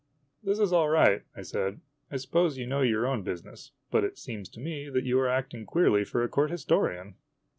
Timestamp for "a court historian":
6.23-7.13